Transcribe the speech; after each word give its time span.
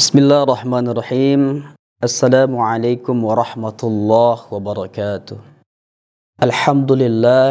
بسم 0.00 0.16
الله 0.16 0.40
الرحمن 0.48 0.86
الرحيم. 0.96 1.40
السلام 2.00 2.52
عليكم 2.56 3.16
ورحمة 3.20 3.80
الله 3.84 4.36
وبركاته. 4.48 5.36
الحمد 6.40 6.90
لله 6.92 7.48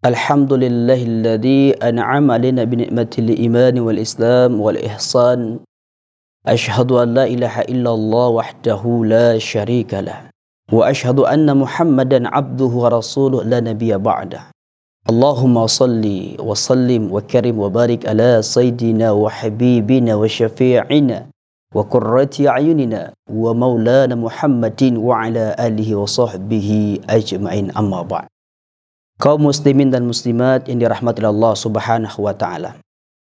الحمد 0.00 0.52
لله 0.52 1.00
الذي 1.04 1.76
أنعم 1.84 2.24
علينا 2.32 2.64
بنعمة 2.64 3.12
الإيمان 3.18 3.76
والإسلام 3.76 4.56
والإحسان. 4.56 5.60
أشهد 6.48 6.88
أن 6.96 7.08
لا 7.12 7.28
إله 7.28 7.68
إلا 7.68 7.90
الله 7.92 8.28
وحده 8.40 8.82
لا 9.04 9.36
شريك 9.36 9.92
له 9.92 10.32
وأشهد 10.72 11.28
أن 11.28 11.44
محمدا 11.44 12.24
عبده 12.24 12.72
ورسوله 12.72 13.44
لا 13.44 13.60
نبي 13.60 13.92
بعده. 14.00 14.48
اللهم 15.12 15.56
صل 15.66 16.04
وسلم 16.40 17.02
وكرم 17.12 17.56
وبارك 17.58 18.08
على 18.08 18.40
سيدنا 18.40 19.12
وحبيبنا 19.12 20.12
وشفيعنا 20.14 21.31
maulana 23.56 24.12
Muhammadin 24.12 25.00
wa 25.00 25.24
ala 25.24 25.56
alihi 25.56 25.96
wa 25.96 26.04
sahbihi 26.04 27.08
ajma'in 27.08 27.72
amma 27.72 28.04
ba'd. 28.04 28.28
Kaum 29.16 29.48
muslimin 29.48 29.88
dan 29.88 30.04
muslimat 30.04 30.68
yang 30.68 30.84
dirahmati 30.84 31.24
Allah 31.24 31.56
Subhanahu 31.56 32.28
wa 32.28 32.36
taala. 32.36 32.76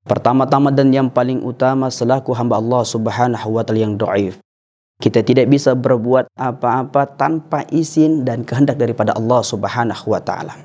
Pertama-tama 0.08 0.72
dan 0.72 0.96
yang 0.96 1.12
paling 1.12 1.44
utama 1.44 1.92
selaku 1.92 2.32
hamba 2.32 2.56
Allah 2.64 2.88
Subhanahu 2.88 3.60
wa 3.60 3.64
taala 3.68 3.84
yang 3.84 4.00
dhaif. 4.00 4.40
Kita 4.98 5.22
tidak 5.22 5.52
bisa 5.52 5.76
berbuat 5.76 6.32
apa-apa 6.40 7.20
tanpa 7.20 7.68
izin 7.70 8.24
dan 8.24 8.48
kehendak 8.48 8.80
daripada 8.80 9.12
Allah 9.14 9.44
Subhanahu 9.44 10.16
wa 10.16 10.24
taala. 10.24 10.56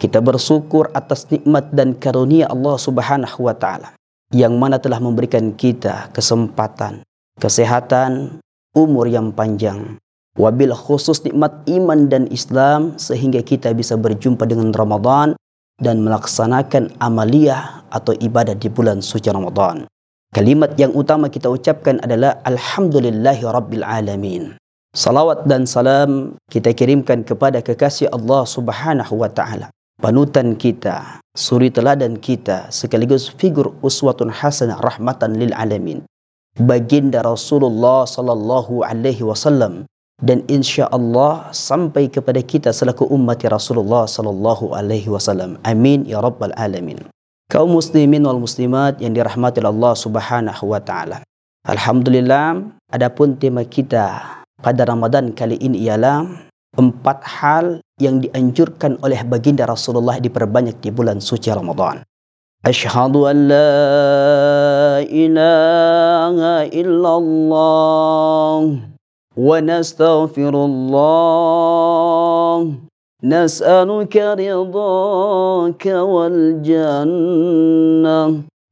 Kita 0.00 0.18
bersyukur 0.18 0.90
atas 0.96 1.30
nikmat 1.30 1.70
dan 1.70 1.94
karunia 1.94 2.50
Allah 2.50 2.74
Subhanahu 2.74 3.46
wa 3.46 3.54
taala 3.54 3.94
yang 4.34 4.56
mana 4.56 4.80
telah 4.80 4.98
memberikan 4.98 5.52
kita 5.54 6.08
kesempatan 6.16 7.04
kesehatan, 7.40 8.38
umur 8.76 9.08
yang 9.08 9.32
panjang. 9.32 9.96
Wabil 10.38 10.70
khusus 10.70 11.26
nikmat 11.26 11.66
iman 11.66 12.06
dan 12.06 12.30
Islam 12.30 12.94
sehingga 13.00 13.42
kita 13.42 13.74
bisa 13.74 13.98
berjumpa 13.98 14.46
dengan 14.46 14.70
Ramadan 14.70 15.34
dan 15.82 16.06
melaksanakan 16.06 16.94
amaliyah 17.02 17.90
atau 17.90 18.14
ibadah 18.14 18.54
di 18.54 18.70
bulan 18.70 19.02
suci 19.02 19.26
Ramadan. 19.26 19.90
Kalimat 20.30 20.78
yang 20.78 20.94
utama 20.94 21.26
kita 21.26 21.50
ucapkan 21.50 21.98
adalah 22.06 22.38
Alhamdulillahi 22.46 23.42
Rabbil 23.42 23.82
Alamin. 23.82 24.54
Salawat 24.94 25.50
dan 25.50 25.66
salam 25.66 26.38
kita 26.46 26.70
kirimkan 26.70 27.26
kepada 27.26 27.58
kekasih 27.58 28.06
Allah 28.14 28.46
Subhanahu 28.46 29.18
wa 29.18 29.26
taala. 29.26 29.74
Panutan 29.98 30.54
kita, 30.54 31.18
suri 31.34 31.74
teladan 31.74 32.22
kita 32.22 32.70
sekaligus 32.70 33.26
figur 33.26 33.74
uswatun 33.82 34.30
hasanah 34.30 34.78
rahmatan 34.78 35.34
lil 35.34 35.50
alamin 35.58 36.06
baginda 36.60 37.24
Rasulullah 37.24 38.04
sallallahu 38.04 38.84
alaihi 38.84 39.24
wasallam 39.24 39.88
dan 40.20 40.44
insya-Allah 40.52 41.48
sampai 41.56 42.12
kepada 42.12 42.44
kita 42.44 42.76
selaku 42.76 43.08
umat 43.08 43.40
Rasulullah 43.48 44.04
sallallahu 44.04 44.76
alaihi 44.76 45.08
wasallam. 45.08 45.56
Amin 45.64 46.04
ya 46.04 46.20
rabbal 46.20 46.52
alamin. 46.60 47.00
Kaum 47.48 47.72
muslimin 47.74 48.22
wal 48.22 48.38
muslimat 48.38 49.00
yang 49.02 49.16
dirahmati 49.16 49.58
Allah 49.64 49.96
Subhanahu 49.96 50.70
wa 50.70 50.78
taala. 50.78 51.24
Alhamdulillah, 51.66 52.62
adapun 52.92 53.40
tema 53.40 53.66
kita 53.66 54.38
pada 54.60 54.84
Ramadan 54.84 55.32
kali 55.32 55.56
ini 55.58 55.88
ialah 55.88 56.28
empat 56.76 57.18
hal 57.26 57.80
yang 57.98 58.22
dianjurkan 58.22 59.00
oleh 59.02 59.24
baginda 59.26 59.66
Rasulullah 59.66 60.20
diperbanyak 60.22 60.78
di 60.78 60.94
bulan 60.94 61.18
suci 61.18 61.50
Ramadan. 61.50 62.04
أشهد 62.65 63.13
أن 63.29 63.37
لا 63.45 65.05
إله 65.05 66.37
إلا 66.73 67.11
الله 67.21 68.59
ونستغفر 69.37 70.53
الله 70.69 72.57
نسألك 73.23 74.15
رضاك 74.17 75.85
والجنة 75.85 77.39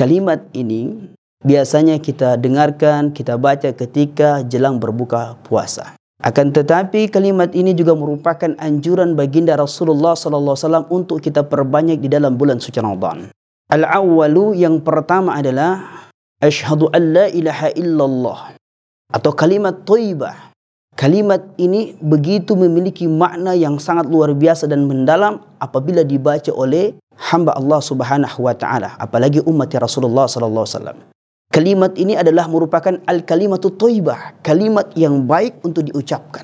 Kalimat 0.01 0.41
ini 0.57 1.13
biasanya 1.45 2.01
kita 2.01 2.41
dengarkan, 2.41 3.13
kita 3.13 3.37
baca 3.37 3.69
ketika 3.77 4.41
jelang 4.49 4.81
berbuka 4.81 5.37
puasa. 5.45 6.01
Akan 6.26 6.50
tetapi 6.50 7.14
kalimat 7.14 7.54
ini 7.54 7.78
juga 7.78 7.94
merupakan 7.94 8.58
anjuran 8.58 9.14
baginda 9.14 9.54
Rasulullah 9.54 10.18
sallallahu 10.18 10.58
alaihi 10.58 10.66
wasallam 10.66 10.86
untuk 10.90 11.22
kita 11.22 11.46
perbanyak 11.46 12.02
di 12.02 12.10
dalam 12.10 12.34
bulan 12.34 12.58
suci 12.58 12.82
Ramadan. 12.82 13.30
Al-awwalu 13.70 14.58
yang 14.58 14.82
pertama 14.82 15.38
adalah 15.38 15.86
asyhadu 16.42 16.90
an 16.98 17.14
la 17.14 17.26
ilaha 17.30 17.70
illallah 17.78 18.40
atau 19.14 19.32
kalimat 19.38 19.86
thayyibah. 19.86 20.50
Kalimat 20.98 21.46
ini 21.62 21.94
begitu 22.02 22.58
memiliki 22.58 23.06
makna 23.06 23.54
yang 23.54 23.78
sangat 23.78 24.10
luar 24.10 24.34
biasa 24.34 24.66
dan 24.66 24.90
mendalam 24.90 25.46
apabila 25.62 26.02
dibaca 26.02 26.50
oleh 26.50 26.98
hamba 27.20 27.54
Allah 27.54 27.84
Subhanahu 27.86 28.50
wa 28.50 28.56
taala, 28.58 28.98
apalagi 28.98 29.46
umat 29.46 29.70
Rasulullah 29.78 30.26
sallallahu 30.26 30.66
alaihi 30.66 30.74
wasallam. 30.74 30.98
Kalimat 31.56 31.96
ini 31.96 32.20
adalah 32.20 32.52
merupakan 32.52 33.00
al-kalimatu 33.08 33.72
thayyibah, 33.80 34.44
kalimat 34.44 34.92
yang 35.00 35.24
baik 35.24 35.64
untuk 35.64 35.88
diucapkan. 35.88 36.44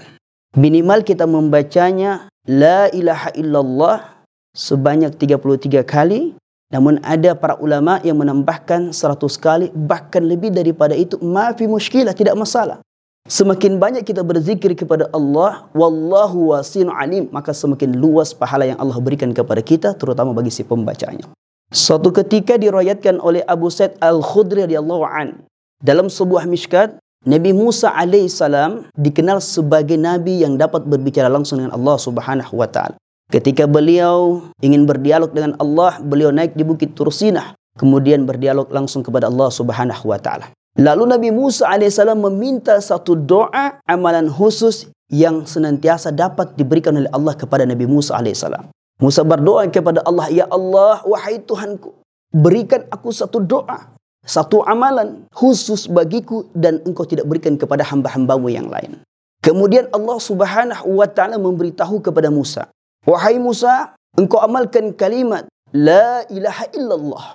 Minimal 0.55 1.03
kita 1.03 1.27
membacanya 1.27 2.31
la 2.47 2.88
ilaha 2.95 3.27
illallah 3.35 4.23
sebanyak 4.55 5.11
33 5.19 5.83
kali, 5.83 6.31
namun 6.72 6.95
ada 7.03 7.35
para 7.35 7.59
ulama 7.59 7.99
yang 8.07 8.23
menambahkan 8.23 8.95
100 8.95 9.19
kali, 9.35 9.67
bahkan 9.75 10.23
lebih 10.23 10.47
daripada 10.47 10.95
itu, 10.95 11.19
maafi 11.19 11.67
muskilah, 11.67 12.16
tidak 12.16 12.39
masalah. 12.39 12.79
Semakin 13.28 13.83
banyak 13.83 14.07
kita 14.07 14.23
berzikir 14.23 14.72
kepada 14.79 15.11
Allah, 15.11 15.67
wallahu 15.75 16.55
wasi'un 16.55 16.88
alim, 16.88 17.28
maka 17.35 17.51
semakin 17.51 17.99
luas 17.99 18.31
pahala 18.31 18.63
yang 18.63 18.79
Allah 18.79 18.95
berikan 19.03 19.35
kepada 19.35 19.59
kita, 19.59 19.91
terutama 19.91 20.31
bagi 20.31 20.55
si 20.55 20.63
pembacanya. 20.63 21.28
Suatu 21.71 22.11
ketika 22.11 22.59
diriwayatkan 22.59 23.23
oleh 23.23 23.47
Abu 23.47 23.71
Said 23.71 23.95
Al-Khudri 24.03 24.67
radhiyallahu 24.67 25.07
an 25.07 25.47
dalam 25.79 26.11
sebuah 26.11 26.43
miskat 26.43 26.99
Nabi 27.23 27.55
Musa 27.55 27.95
alaihissalam 27.95 28.91
dikenal 28.91 29.39
sebagai 29.39 29.95
nabi 29.95 30.43
yang 30.43 30.59
dapat 30.59 30.83
berbicara 30.83 31.31
langsung 31.31 31.63
dengan 31.63 31.71
Allah 31.71 31.95
Subhanahu 31.95 32.59
wa 32.59 32.67
taala. 32.67 32.99
Ketika 33.31 33.71
beliau 33.71 34.51
ingin 34.59 34.83
berdialog 34.83 35.31
dengan 35.31 35.55
Allah, 35.63 35.95
beliau 36.03 36.35
naik 36.35 36.59
di 36.59 36.67
bukit 36.67 36.91
Tursinah, 36.91 37.55
kemudian 37.79 38.27
berdialog 38.27 38.67
langsung 38.67 38.99
kepada 38.99 39.31
Allah 39.31 39.47
Subhanahu 39.47 40.11
wa 40.11 40.19
taala. 40.19 40.51
Lalu 40.75 41.07
Nabi 41.07 41.29
Musa 41.31 41.71
alaihissalam 41.71 42.19
meminta 42.19 42.83
satu 42.83 43.15
doa 43.15 43.79
amalan 43.87 44.27
khusus 44.27 44.91
yang 45.07 45.47
senantiasa 45.47 46.11
dapat 46.11 46.51
diberikan 46.59 46.99
oleh 46.99 47.07
Allah 47.15 47.31
kepada 47.31 47.63
Nabi 47.63 47.87
Musa 47.87 48.19
alaihissalam. 48.19 48.67
Musa 49.01 49.25
berdoa 49.25 49.66
kepada 49.66 50.06
Allah, 50.06 50.29
Ya 50.29 50.45
Allah, 50.45 51.01
wahai 51.01 51.41
Tuhanku, 51.41 51.89
berikan 52.29 52.85
aku 52.94 53.09
satu 53.09 53.41
doa, 53.41 53.89
satu 54.22 54.62
amalan 54.62 55.25
khusus 55.34 55.89
bagiku 55.89 56.45
dan 56.53 56.78
engkau 56.85 57.09
tidak 57.09 57.25
berikan 57.25 57.57
kepada 57.57 57.81
hamba-hambamu 57.81 58.53
yang 58.53 58.69
lain. 58.69 59.01
Kemudian 59.41 59.90
Allah 59.90 60.22
subhanahu 60.22 61.01
wa 61.01 61.09
ta'ala 61.09 61.41
memberitahu 61.41 61.97
kepada 62.06 62.29
Musa, 62.29 62.69
Wahai 63.01 63.41
Musa, 63.41 63.97
engkau 64.13 64.38
amalkan 64.38 64.94
kalimat, 64.94 65.50
La 65.73 66.22
ilaha 66.29 66.69
illallah. 66.78 67.25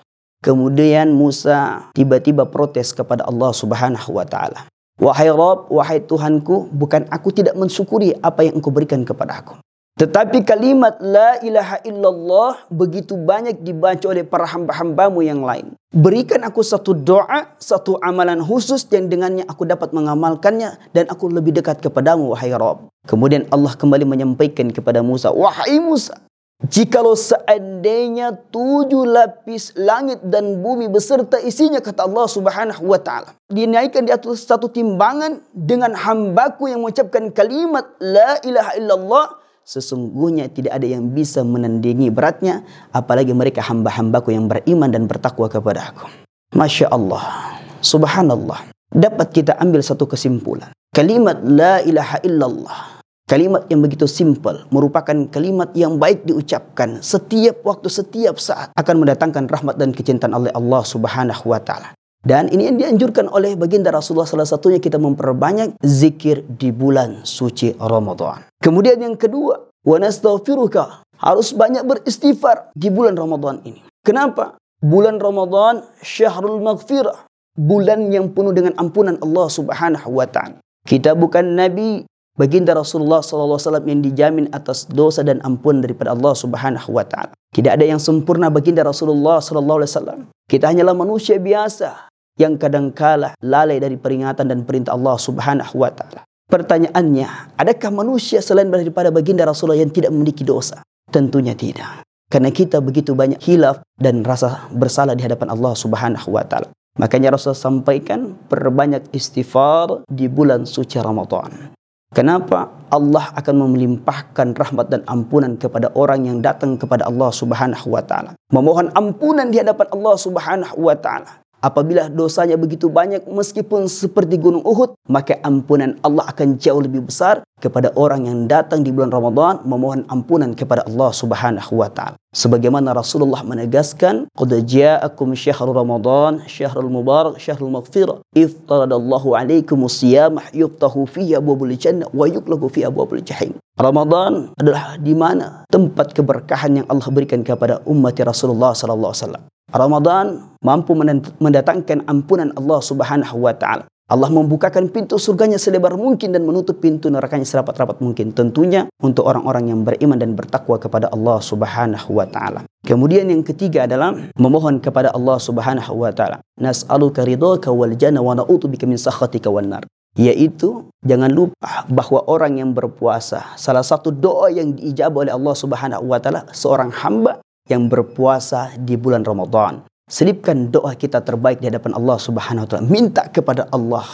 Kemudian 0.46 1.10
Musa 1.10 1.90
tiba-tiba 1.98 2.46
protes 2.46 2.94
kepada 2.94 3.26
Allah 3.26 3.50
subhanahu 3.50 4.14
wa 4.14 4.22
ta'ala. 4.22 4.70
Wahai 5.02 5.34
Rabb, 5.34 5.66
wahai 5.74 5.98
Tuhanku, 5.98 6.70
bukan 6.70 7.10
aku 7.10 7.34
tidak 7.34 7.58
mensyukuri 7.58 8.14
apa 8.22 8.46
yang 8.46 8.62
engkau 8.62 8.70
berikan 8.70 9.02
kepada 9.02 9.42
aku. 9.42 9.58
Tetapi 9.96 10.44
kalimat 10.44 11.00
La 11.00 11.40
ilaha 11.40 11.80
illallah 11.80 12.68
begitu 12.68 13.16
banyak 13.16 13.64
dibaca 13.64 14.04
oleh 14.12 14.28
para 14.28 14.44
hamba-hambamu 14.44 15.24
yang 15.24 15.40
lain. 15.40 15.72
Berikan 15.88 16.44
aku 16.44 16.60
satu 16.60 16.92
doa, 16.92 17.56
satu 17.56 17.96
amalan 18.04 18.44
khusus 18.44 18.84
yang 18.92 19.08
dengannya 19.08 19.48
aku 19.48 19.64
dapat 19.64 19.96
mengamalkannya 19.96 20.76
dan 20.92 21.08
aku 21.08 21.32
lebih 21.32 21.56
dekat 21.56 21.80
kepadamu, 21.80 22.36
wahai 22.36 22.52
Rabb. 22.52 22.92
Kemudian 23.08 23.48
Allah 23.48 23.72
kembali 23.72 24.04
menyampaikan 24.04 24.68
kepada 24.68 25.00
Musa, 25.00 25.32
Wahai 25.32 25.80
Musa, 25.80 26.20
jikalau 26.68 27.16
seandainya 27.16 28.36
tujuh 28.52 29.08
lapis 29.08 29.72
langit 29.80 30.20
dan 30.28 30.60
bumi 30.60 30.92
beserta 30.92 31.40
isinya, 31.40 31.80
kata 31.80 32.04
Allah 32.04 32.28
subhanahu 32.28 32.84
wa 32.84 33.00
ta'ala. 33.00 33.32
Dinaikkan 33.48 34.04
di 34.04 34.12
atas 34.12 34.44
satu 34.44 34.68
timbangan 34.68 35.40
dengan 35.56 35.96
hambaku 35.96 36.68
yang 36.68 36.84
mengucapkan 36.84 37.32
kalimat 37.32 37.88
La 37.96 38.36
ilaha 38.44 38.72
illallah, 38.76 39.24
sesungguhnya 39.66 40.46
tidak 40.54 40.78
ada 40.78 40.86
yang 40.86 41.10
bisa 41.10 41.42
menandingi 41.42 42.14
beratnya 42.14 42.62
apalagi 42.94 43.34
mereka 43.34 43.60
hamba-hambaku 43.66 44.30
yang 44.30 44.46
beriman 44.46 44.94
dan 44.94 45.10
bertakwa 45.10 45.50
kepada 45.50 45.90
aku. 45.90 46.06
Masya 46.54 46.88
Allah. 46.94 47.58
Subhanallah. 47.82 48.70
Dapat 48.94 49.34
kita 49.34 49.58
ambil 49.58 49.82
satu 49.82 50.06
kesimpulan. 50.06 50.70
Kalimat 50.94 51.42
La 51.42 51.82
ilaha 51.84 52.22
illallah 52.24 52.96
Kalimat 53.26 53.66
yang 53.66 53.82
begitu 53.82 54.06
simple 54.06 54.70
merupakan 54.70 55.26
kalimat 55.34 55.74
yang 55.74 55.98
baik 55.98 56.30
diucapkan 56.30 57.02
setiap 57.02 57.58
waktu, 57.66 57.90
setiap 57.90 58.38
saat 58.38 58.70
akan 58.78 59.02
mendatangkan 59.02 59.50
rahmat 59.50 59.74
dan 59.74 59.90
kecintaan 59.90 60.30
oleh 60.30 60.54
Allah 60.54 60.86
Subhanahu 60.86 61.50
wa 61.50 61.58
taala. 61.58 61.95
Dan 62.26 62.50
ini 62.50 62.66
yang 62.66 62.74
dianjurkan 62.74 63.30
oleh 63.30 63.54
baginda 63.54 63.94
Rasulullah 63.94 64.26
salah 64.26 64.50
satunya 64.50 64.82
kita 64.82 64.98
memperbanyak 64.98 65.78
zikir 65.78 66.42
di 66.42 66.74
bulan 66.74 67.22
suci 67.22 67.78
Ramadan. 67.78 68.42
Kemudian 68.58 68.98
yang 68.98 69.14
kedua, 69.14 69.70
wa 69.86 69.96
nastaghfiruka. 70.02 71.06
Harus 71.22 71.54
banyak 71.54 71.86
beristighfar 71.86 72.74
di 72.74 72.90
bulan 72.90 73.14
Ramadan 73.14 73.62
ini. 73.62 73.78
Kenapa? 74.02 74.58
Bulan 74.82 75.22
Ramadan 75.22 75.86
syahrul 76.02 76.58
maghfirah. 76.58 77.30
Bulan 77.54 78.10
yang 78.10 78.34
penuh 78.34 78.50
dengan 78.50 78.74
ampunan 78.74 79.16
Allah 79.22 79.46
Subhanahu 79.46 80.10
wa 80.10 80.26
taala. 80.26 80.58
Kita 80.82 81.14
bukan 81.14 81.56
nabi 81.56 82.04
baginda 82.36 82.74
Rasulullah 82.76 83.22
sallallahu 83.24 83.56
alaihi 83.56 83.64
wasallam 83.70 83.86
yang 83.88 84.00
dijamin 84.02 84.46
atas 84.52 84.84
dosa 84.90 85.22
dan 85.22 85.40
ampun 85.46 85.80
daripada 85.80 86.12
Allah 86.12 86.34
Subhanahu 86.34 86.90
wa 86.90 87.06
taala. 87.06 87.32
Tidak 87.54 87.70
ada 87.70 87.86
yang 87.86 88.02
sempurna 88.02 88.52
baginda 88.52 88.84
Rasulullah 88.84 89.38
sallallahu 89.40 89.78
alaihi 89.80 89.92
wasallam. 89.94 90.20
Kita 90.50 90.68
hanyalah 90.68 90.92
manusia 90.92 91.40
biasa 91.40 92.12
yang 92.36 92.60
kadang 92.60 92.92
kala 92.92 93.32
lalai 93.40 93.80
dari 93.80 93.96
peringatan 93.96 94.48
dan 94.48 94.64
perintah 94.64 94.92
Allah 94.92 95.16
Subhanahu 95.16 95.74
wa 95.80 95.90
taala. 95.92 96.24
Pertanyaannya, 96.46 97.58
adakah 97.58 97.90
manusia 97.90 98.38
selain 98.38 98.70
daripada 98.70 99.10
baginda 99.10 99.42
Rasulullah 99.42 99.82
yang 99.82 99.90
tidak 99.90 100.14
memiliki 100.14 100.46
dosa? 100.46 100.78
Tentunya 101.10 101.58
tidak. 101.58 102.06
Karena 102.30 102.54
kita 102.54 102.78
begitu 102.78 103.14
banyak 103.18 103.42
hilaf 103.42 103.82
dan 103.98 104.22
rasa 104.22 104.70
bersalah 104.70 105.18
di 105.18 105.26
hadapan 105.26 105.50
Allah 105.50 105.74
Subhanahu 105.74 106.30
wa 106.30 106.46
taala. 106.46 106.70
Makanya 106.96 107.36
Rasul 107.36 107.52
sampaikan 107.52 108.32
perbanyak 108.48 109.12
istighfar 109.12 110.08
di 110.08 110.32
bulan 110.32 110.64
suci 110.64 110.96
Ramadan. 110.96 111.76
Kenapa 112.16 112.72
Allah 112.88 113.28
akan 113.36 113.76
melimpahkan 113.76 114.56
rahmat 114.56 114.88
dan 114.88 115.02
ampunan 115.04 115.60
kepada 115.60 115.92
orang 115.92 116.24
yang 116.24 116.38
datang 116.40 116.80
kepada 116.80 117.04
Allah 117.04 117.28
Subhanahu 117.28 117.92
wa 117.92 118.00
taala. 118.00 118.32
Memohon 118.48 118.94
ampunan 118.96 119.52
di 119.52 119.60
hadapan 119.60 119.90
Allah 119.92 120.14
Subhanahu 120.16 120.78
wa 120.80 120.96
taala. 120.96 121.44
Apabila 121.66 122.06
dosanya 122.06 122.54
begitu 122.54 122.86
banyak 122.86 123.26
meskipun 123.26 123.90
seperti 123.90 124.38
gunung 124.38 124.62
Uhud, 124.62 124.94
maka 125.10 125.34
ampunan 125.42 125.98
Allah 126.06 126.22
akan 126.30 126.62
jauh 126.62 126.78
lebih 126.78 127.10
besar 127.10 127.42
kepada 127.58 127.90
orang 127.98 128.30
yang 128.30 128.46
datang 128.46 128.86
di 128.86 128.94
bulan 128.94 129.10
Ramadan 129.10 129.66
memohon 129.66 130.06
ampunan 130.06 130.54
kepada 130.54 130.86
Allah 130.86 131.10
Subhanahu 131.10 131.82
wa 131.82 131.90
taala. 131.90 132.14
Sebagaimana 132.30 132.94
Rasulullah 132.94 133.42
menegaskan, 133.42 134.30
"Qad 134.30 134.52
ja'akum 134.62 135.34
syahrul 135.34 135.74
Ramadan, 135.74 136.46
syahrul 136.46 136.86
mubarak, 136.86 137.42
syahrul 137.42 137.74
maghfirah. 137.74 138.22
Iftaradallahu 138.38 139.34
'alaikum 139.34 139.90
siyamah 139.90 140.46
yuftahu 140.54 141.10
fihi 141.10 141.34
abwabul 141.34 141.74
jannah 141.74 142.06
wa 142.14 142.30
yuqlabu 142.30 142.70
fihi 142.70 142.86
abwabul 142.86 143.26
jahim." 143.26 143.58
Ramadan 143.74 144.54
adalah 144.54 144.94
di 145.02 145.18
mana 145.18 145.66
tempat 145.66 146.14
keberkahan 146.14 146.78
yang 146.78 146.86
Allah 146.86 147.10
berikan 147.10 147.42
kepada 147.42 147.82
umat 147.90 148.14
Rasulullah 148.22 148.70
sallallahu 148.70 149.10
alaihi 149.10 149.24
wasallam. 149.26 149.44
Ramadan 149.66 150.46
mampu 150.62 150.94
mendatangkan 151.42 152.06
ampunan 152.06 152.54
Allah 152.54 152.78
Subhanahu 152.78 153.42
wa 153.42 153.50
taala. 153.50 153.90
Allah 154.06 154.30
membukakan 154.30 154.86
pintu 154.94 155.18
surganya 155.18 155.58
selebar 155.58 155.98
mungkin 155.98 156.30
dan 156.30 156.46
menutup 156.46 156.78
pintu 156.78 157.10
nerakanya 157.10 157.42
serapat-rapat 157.42 157.98
mungkin. 157.98 158.30
Tentunya 158.30 158.86
untuk 159.02 159.26
orang-orang 159.26 159.74
yang 159.74 159.82
beriman 159.82 160.14
dan 160.14 160.38
bertakwa 160.38 160.78
kepada 160.78 161.10
Allah 161.10 161.42
Subhanahu 161.42 162.14
wa 162.14 162.22
taala. 162.30 162.62
Kemudian 162.86 163.26
yang 163.26 163.42
ketiga 163.42 163.90
adalah 163.90 164.14
memohon 164.38 164.78
kepada 164.78 165.10
Allah 165.10 165.42
Subhanahu 165.42 166.06
wa 166.06 166.14
taala. 166.14 166.38
Nas'aluka 166.54 167.26
ridhaka 167.26 167.74
wal 167.74 167.98
jannah 167.98 168.22
wa 168.22 168.38
na'udzubika 168.38 168.86
min 168.86 168.94
sakhatika 168.94 169.50
wan 169.50 169.74
nar. 169.74 169.82
Yaitu 170.14 170.86
jangan 171.02 171.34
lupa 171.34 171.82
bahawa 171.90 172.30
orang 172.30 172.62
yang 172.62 172.70
berpuasa 172.70 173.58
salah 173.58 173.82
satu 173.82 174.14
doa 174.14 174.54
yang 174.54 174.70
diijabah 174.70 175.26
oleh 175.26 175.34
Allah 175.34 175.54
Subhanahu 175.58 176.06
wa 176.06 176.22
taala 176.22 176.46
seorang 176.54 176.94
hamba 176.94 177.42
yang 177.66 177.90
berpuasa 177.90 178.74
di 178.78 178.94
bulan 178.94 179.26
Ramadan. 179.26 179.82
Selipkan 180.06 180.70
doa 180.70 180.94
kita 180.94 181.18
terbaik 181.22 181.58
di 181.58 181.66
hadapan 181.66 181.98
Allah 181.98 182.18
Subhanahu 182.18 182.62
wa 182.62 182.68
taala. 182.70 182.86
Minta 182.86 183.26
kepada 183.26 183.66
Allah, 183.74 184.06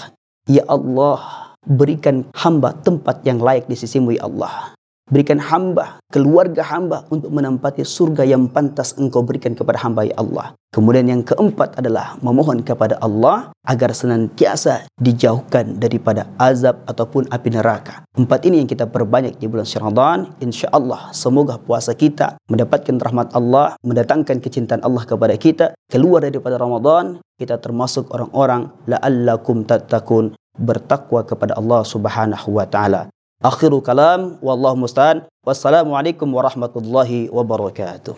ya 0.49 0.65
Allah, 0.65 1.53
berikan 1.69 2.25
hamba 2.33 2.73
tempat 2.81 3.21
yang 3.29 3.39
layak 3.39 3.69
di 3.69 3.77
sisimu 3.77 4.17
ya 4.17 4.25
Allah. 4.25 4.73
Berikan 5.11 5.43
hamba, 5.43 5.99
keluarga 6.15 6.63
hamba 6.63 7.03
untuk 7.11 7.35
menempati 7.35 7.83
surga 7.83 8.23
yang 8.23 8.47
pantas 8.47 8.95
engkau 8.95 9.27
berikan 9.27 9.53
kepada 9.59 9.83
hamba 9.83 10.07
ya 10.07 10.15
Allah. 10.15 10.55
Kemudian 10.73 11.05
yang 11.11 11.21
keempat 11.27 11.77
adalah 11.77 12.17
memohon 12.23 12.65
kepada 12.65 12.97
Allah 13.03 13.51
agar 13.67 13.93
senantiasa 13.93 14.89
dijauhkan 14.97 15.77
daripada 15.77 16.31
azab 16.41 16.81
ataupun 16.89 17.29
api 17.29 17.49
neraka. 17.53 18.07
Empat 18.17 18.47
ini 18.49 18.65
yang 18.65 18.71
kita 18.71 18.89
perbanyak 18.89 19.37
di 19.37 19.51
bulan 19.51 19.69
Ramadan. 19.69 20.19
Insya 20.41 20.73
Allah 20.73 21.13
semoga 21.13 21.61
puasa 21.61 21.93
kita 21.93 22.41
mendapatkan 22.49 22.97
rahmat 22.97 23.37
Allah, 23.37 23.77
mendatangkan 23.85 24.41
kecintaan 24.41 24.81
Allah 24.81 25.05
kepada 25.05 25.37
kita. 25.37 25.77
Keluar 25.93 26.25
daripada 26.25 26.57
Ramadan, 26.57 27.21
kita 27.37 27.61
termasuk 27.61 28.09
orang-orang 28.15 28.73
la'allakum 28.89 29.69
tattaqun 29.69 30.33
bertakwa 30.57 31.27
kepada 31.27 31.53
Allah 31.59 31.85
Subhanahu 31.85 32.49
wa 32.57 32.65
taala. 32.65 33.13
Akhiru 33.43 33.83
kalam 33.83 34.39
wallahu 34.39 34.87
musta'an. 34.87 35.27
Wassalamualaikum 35.43 36.31
warahmatullahi 36.31 37.27
wabarakatuh. 37.27 38.15